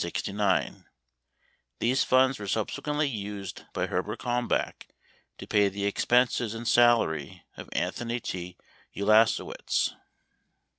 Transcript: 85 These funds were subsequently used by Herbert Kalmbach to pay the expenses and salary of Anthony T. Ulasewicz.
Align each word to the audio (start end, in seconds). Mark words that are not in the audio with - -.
85 0.03 0.83
These 1.77 2.03
funds 2.03 2.39
were 2.39 2.47
subsequently 2.47 3.07
used 3.07 3.65
by 3.71 3.85
Herbert 3.85 4.17
Kalmbach 4.17 4.87
to 5.37 5.45
pay 5.45 5.69
the 5.69 5.85
expenses 5.85 6.55
and 6.55 6.67
salary 6.67 7.43
of 7.55 7.69
Anthony 7.71 8.19
T. 8.19 8.57
Ulasewicz. 8.97 9.91